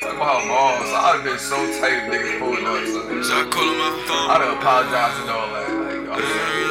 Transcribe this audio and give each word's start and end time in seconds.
Talk 0.00 0.16
about 0.16 0.40
balls. 0.48 0.88
I'd 0.96 1.20
have 1.20 1.24
been 1.28 1.36
so 1.38 1.56
tight 1.76 1.92
if 1.92 2.08
niggas 2.08 2.40
pulling 2.40 2.64
up. 2.64 2.80
So, 2.88 3.20
So 3.20 3.36
I 3.36 3.44
call 3.52 3.68
on 3.68 3.76
my 3.76 3.92
phone. 4.08 4.32
I'd 4.32 4.40
have 4.40 4.56
apologized 4.56 5.20
and 5.20 5.28
all 5.28 5.48
that. 5.52 5.68
Like, 5.76 6.08
I'm 6.08 6.24
sorry. 6.24 6.64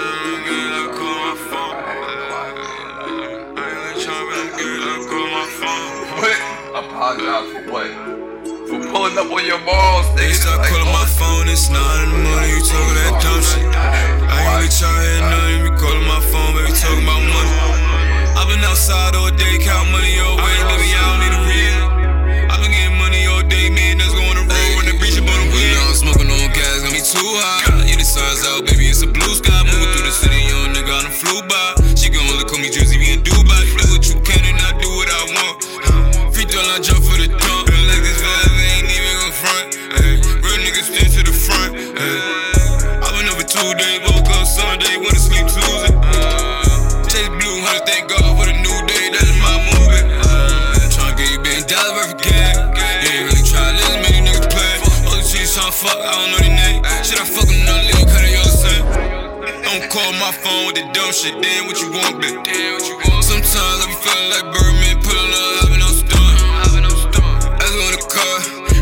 Girl, 0.49 0.73
I 0.73 0.89
call 0.97 1.13
on 1.13 1.29
my 1.29 1.37
phone. 1.37 1.77
I 1.77 1.93
ain't 1.93 2.09
gonna 2.09 2.33
lie, 2.33 2.57
man. 2.57 2.73
I 2.89 3.69
ain't 3.69 3.85
really 3.85 4.01
trying, 4.01 4.25
but 4.33 4.49
girl, 4.57 4.81
I 4.81 4.97
call 5.05 5.21
on 5.21 5.33
my 5.37 5.45
phone. 5.61 6.09
What? 6.17 6.37
Apologize 6.81 7.47
for 7.53 7.61
what? 7.69 7.89
For 8.65 8.79
pulling 8.89 9.17
up 9.21 9.29
on 9.29 9.43
your 9.45 9.61
balls, 9.61 10.09
They 10.17 10.33
nigga. 10.33 10.41
start 10.41 10.57
Like, 10.65 10.73
calling 10.73 10.89
my 10.89 11.05
oh. 11.05 11.17
phone, 11.21 11.45
it's 11.53 11.69
not 11.69 11.85
in 12.01 12.09
the 12.09 12.19
morning, 12.25 12.49
you 12.49 12.61
talking 12.65 12.97
that 12.97 13.13
oh, 13.13 13.21
dumb 13.21 13.41
shit. 13.45 13.69
I 13.69 14.41
ain't 14.41 14.57
really 14.57 14.73
trying 14.73 15.21
nothing, 15.29 15.69
you 15.69 15.71
calling 15.77 16.07
my 16.09 16.21
phone, 16.33 16.51
baby, 16.57 16.73
talking 16.73 17.05
about 17.05 17.21
money. 17.21 17.53
I've 18.41 18.49
been 18.49 18.65
outside 18.65 19.13
all 19.13 19.29
day, 19.29 19.61
count 19.61 19.85
money 19.93 20.17
your 20.17 20.33
way, 20.33 20.55
baby, 20.65 20.97
I 20.97 21.01
don't 21.13 21.19
need 21.21 21.28
flew 31.19 31.43
by. 31.43 31.75
She 31.99 32.07
gon' 32.07 32.23
only 32.31 32.47
call 32.47 32.63
me 32.63 32.71
Jersey, 32.71 32.95
in 32.95 33.19
Dubai. 33.19 33.63
Do 33.75 33.91
what 33.91 34.07
you 34.07 34.15
can 34.23 34.39
and 34.39 34.59
I 34.63 34.71
do 34.79 34.87
what 34.95 35.09
I 35.11 35.21
want. 35.35 35.55
Free 36.31 36.47
throw 36.47 36.63
line 36.63 36.79
jump 36.79 37.03
for 37.03 37.19
the 37.19 37.27
dunk. 37.27 37.67
Feel 37.67 37.83
like 37.91 38.03
this 38.07 38.23
vibe 38.23 38.55
ain't 38.71 38.87
even 38.87 39.15
gon' 39.19 39.35
front. 39.35 39.67
Ay, 39.99 40.15
real 40.39 40.59
niggas 40.63 40.87
stand 40.87 41.11
to 41.11 41.21
the 41.27 41.35
front. 41.35 41.75
Ay, 41.75 43.03
I've 43.03 43.11
been 43.19 43.27
up 43.27 43.35
for 43.35 43.43
two 43.43 43.67
days, 43.75 43.99
woke 44.07 44.31
up 44.31 44.47
Sunday, 44.47 44.95
to 44.95 45.19
sleep 45.19 45.43
Tuesday. 45.51 45.91
Uh, 45.91 47.03
Chase 47.11 47.27
blue, 47.27 47.57
hundred, 47.67 47.83
thank 47.83 48.07
God 48.07 48.23
for 48.39 48.47
the 48.47 48.55
new 48.55 48.79
day, 48.87 49.11
that's 49.11 49.35
my 49.43 49.55
movie. 49.75 50.03
Tryna 50.87 51.19
get 51.19 51.27
you 51.35 51.39
been 51.43 51.67
dollars 51.67 51.95
worth 51.99 52.15
of 52.15 52.19
gang. 52.23 52.55
You 53.03 53.11
ain't 53.11 53.23
really 53.27 53.43
tryna 53.43 53.75
listen, 53.75 53.99
many 54.07 54.19
niggas 54.23 54.47
play. 54.47 54.71
All 55.03 55.19
these 55.19 55.27
shit 55.27 55.51
tryna 55.51 55.75
fuck, 55.75 55.99
I 55.99 56.15
don't 56.15 56.31
know 56.31 56.39
their 56.39 56.55
name. 56.55 56.79
Should 57.03 57.19
I 57.19 57.27
fuck 57.27 57.43
them, 57.43 57.59
not 57.67 57.83
little, 57.83 58.07
cut 58.07 58.23
it, 58.23 58.31
y'all 58.31 58.47
the. 58.47 58.48
Don't 59.69 59.85
call 59.91 60.11
my 60.17 60.33
phone 60.33 60.65
with 60.65 60.81
the 60.81 60.85
dumb 60.97 61.13
shit, 61.13 61.37
damn 61.45 61.69
what 61.69 61.77
you 61.77 61.93
want, 61.93 62.17
bitch. 62.17 62.33
Damn 62.41 62.73
what 62.73 62.89
you 62.89 62.97
want. 63.05 63.21
Sometimes 63.21 63.53
I 63.53 63.85
be 63.85 63.93
feeling 64.01 64.29
like 64.33 64.49
Birdman, 64.49 64.97
pulling 64.97 65.29
up, 65.29 65.69
been 65.69 65.85
on 65.85 65.93
stun. 65.93 66.33
I've 66.57 66.73
on 66.73 66.89
stun. 66.89 67.37
Let's 67.53 67.77
go 67.77 67.85
in 67.85 67.93
the 67.93 68.01
car, 68.09 68.37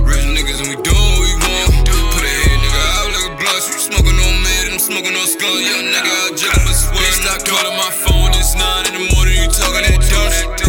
rich 0.07 0.23
niggas 0.31 0.63
and 0.63 0.71
we 0.71 0.79
doing 0.79 0.95
what 0.95 1.27
we 1.27 1.33
want. 1.43 1.91
Put 1.91 2.23
a 2.23 2.31
head 2.31 2.59
nigga 2.63 2.81
out 3.03 3.11
like 3.11 3.27
a 3.27 3.33
blunt, 3.35 3.67
you 3.67 3.83
smoking 3.83 4.15
on 4.15 4.35
mid, 4.39 4.71
I'm 4.71 4.79
smoking 4.79 5.11
on 5.11 5.27
skunk, 5.27 5.59
young 5.59 5.91
nigga 5.91 6.39
jiggling 6.39 6.63
but 6.63 6.79
swear. 6.79 7.11
Stop 7.19 7.43
calling 7.43 7.75
my 7.75 7.91
phone, 7.91 8.31
it's 8.39 8.55
nine 8.55 8.87
in 8.87 8.95
the 8.95 9.03
morning, 9.11 9.43
you 9.43 9.51
talking 9.51 9.83
that 9.91 9.99
dumb 10.07 10.31
shit. 10.31 10.66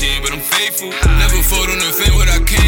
Cheating, 0.00 0.22
but 0.22 0.32
I'm 0.32 0.40
faithful. 0.40 0.88
Never 1.20 1.42
fold 1.42 1.68
on 1.68 1.78
the 1.78 1.92
fence, 1.92 2.14
what 2.16 2.28
I 2.28 2.38
can't 2.44 2.59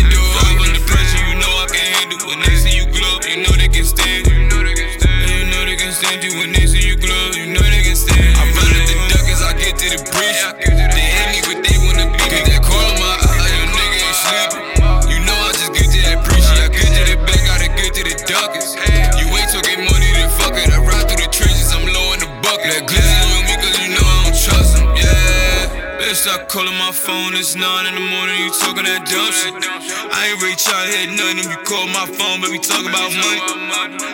calling 26.53 26.77
my 26.77 26.93
phone, 26.93 27.33
it's 27.33 27.57
nine 27.57 27.89
in 27.89 27.97
the 27.97 28.05
morning, 28.13 28.37
you 28.37 28.53
talking 28.61 28.85
that 28.85 29.09
dumb 29.09 29.33
shit. 29.33 29.57
I 29.57 30.29
ain't 30.29 30.37
really 30.45 30.53
tryna 30.53 30.93
hit 30.93 31.09
nothing 31.17 31.41
if 31.41 31.49
you 31.49 31.57
call 31.65 31.89
my 31.89 32.05
phone, 32.05 32.45
baby, 32.45 32.61
talk 32.61 32.85
about 32.85 33.09
money. 33.09 33.41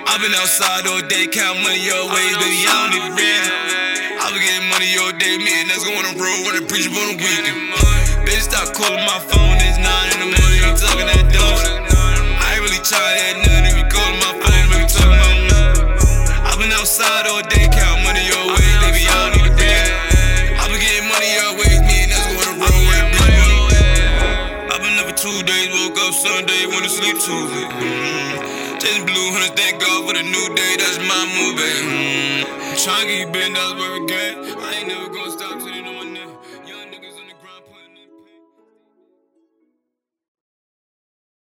I've 0.07 0.23
been 0.23 0.31
outside 0.39 0.87
all 0.87 1.03
day, 1.03 1.27
count 1.27 1.59
money 1.67 1.83
your 1.83 2.07
ways, 2.07 2.39
baby, 2.39 2.63
I 2.63 2.71
don't 2.79 2.91
need 2.95 3.07
a 3.11 3.13
reason. 3.19 3.55
I 4.23 4.31
been 4.31 4.39
getting 4.39 4.71
money 4.71 4.87
all 5.03 5.11
day, 5.19 5.35
man, 5.35 5.67
that's 5.67 5.83
going 5.83 5.99
on 5.99 6.15
the 6.15 6.23
road 6.23 6.41
when 6.47 6.55
I 6.55 6.63
preach 6.63 6.87
up 6.87 6.95
on 6.95 7.07
the 7.11 7.19
weekend. 7.19 7.59
Bitch, 8.23 8.47
stop 8.47 8.71
calling 8.71 9.03
my 9.03 9.19
phone, 9.19 9.59
it's 9.59 9.83
nine 9.83 10.07
in 10.15 10.19
the 10.23 10.31
morning, 10.31 10.63
you 10.63 10.71
talking 10.79 11.11
that 11.11 11.27
dumb 11.35 11.55
shit. 11.59 11.75
I 11.91 12.55
ain't 12.55 12.63
really 12.63 12.79
tryna 12.87 13.19
hit 13.19 13.37
nothing 13.51 13.67
if 13.67 13.75
you 13.83 13.87
call 13.91 14.15
my 14.23 14.33
phone, 14.39 14.67
baby, 14.71 14.87
talk 14.87 15.11
about 15.11 15.35
money. 15.43 15.75
I've 16.47 16.59
been 16.63 16.71
outside 16.71 17.27
all 17.27 17.43
day, 17.51 17.67
count 17.67 18.07
money 18.07 18.23
your 18.31 18.47
ways, 18.55 18.79
baby, 18.87 19.03
I 19.11 19.27
don't 19.27 19.43
need 19.43 19.48
Sunday, 26.19 26.67
to 26.67 26.89
sleep 26.89 27.15
Tuesday. 27.15 27.69
Mm. 27.79 28.81
Chasing 28.81 29.07
blue 29.07 29.31
hunters, 29.31 29.51
thank 29.55 29.81
God 29.81 30.05
for 30.05 30.15
the 30.15 30.25
new 30.25 30.47
day, 30.57 30.75
that's 30.75 30.99
my 30.99 31.23
movie. 31.39 31.79
Mm. 31.87 32.85
Trying 32.85 33.07
to 33.07 33.15
get 33.19 33.33
bent, 33.33 33.55
that's 33.55 33.75
where 33.79 33.93
we 33.93 34.07
get. 34.07 34.35
I 34.59 34.75
ain't 34.75 34.89
never 34.89 35.09
gonna 35.15 35.31
stop 35.31 35.61
the 35.61 35.78